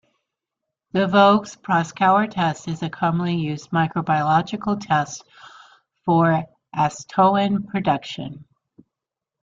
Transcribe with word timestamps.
The 0.93 1.05
Voges-Proskauer 1.05 2.27
test 2.31 2.67
is 2.67 2.81
a 2.81 2.89
commonly 2.89 3.35
used 3.35 3.69
microbiological 3.69 4.79
test 4.83 5.23
for 6.05 6.43
acetoin 6.75 7.67
production. 7.67 8.45